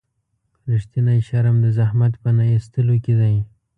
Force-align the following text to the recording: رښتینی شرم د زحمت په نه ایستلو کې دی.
رښتینی 0.71 1.19
شرم 1.27 1.55
د 1.61 1.67
زحمت 1.77 2.13
په 2.23 2.29
نه 2.37 2.45
ایستلو 2.53 2.95
کې 3.03 3.13
دی. 3.21 3.35